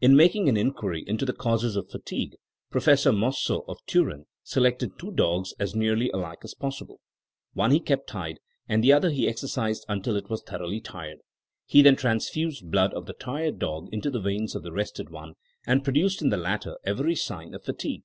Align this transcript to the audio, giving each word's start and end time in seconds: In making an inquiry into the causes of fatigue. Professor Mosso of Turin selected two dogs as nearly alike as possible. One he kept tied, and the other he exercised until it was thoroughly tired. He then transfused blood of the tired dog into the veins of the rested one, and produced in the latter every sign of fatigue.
In 0.00 0.16
making 0.16 0.48
an 0.48 0.56
inquiry 0.56 1.04
into 1.06 1.26
the 1.26 1.34
causes 1.34 1.76
of 1.76 1.90
fatigue. 1.90 2.36
Professor 2.70 3.12
Mosso 3.12 3.62
of 3.68 3.76
Turin 3.84 4.24
selected 4.42 4.98
two 4.98 5.10
dogs 5.10 5.52
as 5.58 5.74
nearly 5.74 6.08
alike 6.14 6.38
as 6.44 6.54
possible. 6.54 6.98
One 7.52 7.72
he 7.72 7.78
kept 7.80 8.06
tied, 8.08 8.38
and 8.66 8.82
the 8.82 8.94
other 8.94 9.10
he 9.10 9.28
exercised 9.28 9.84
until 9.86 10.16
it 10.16 10.30
was 10.30 10.42
thoroughly 10.42 10.80
tired. 10.80 11.18
He 11.66 11.82
then 11.82 11.96
transfused 11.96 12.70
blood 12.70 12.94
of 12.94 13.04
the 13.04 13.12
tired 13.12 13.58
dog 13.58 13.90
into 13.92 14.08
the 14.10 14.18
veins 14.18 14.54
of 14.54 14.62
the 14.62 14.72
rested 14.72 15.10
one, 15.10 15.34
and 15.66 15.84
produced 15.84 16.22
in 16.22 16.30
the 16.30 16.38
latter 16.38 16.78
every 16.86 17.14
sign 17.14 17.52
of 17.52 17.62
fatigue. 17.62 18.04